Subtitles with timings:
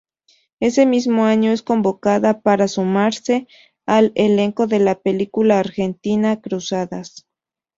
[0.59, 3.47] Ese mismo año es convocada para sumarse
[3.85, 7.27] al elenco de la película argentina, "Cruzadas".